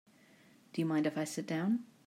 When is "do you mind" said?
0.73-1.05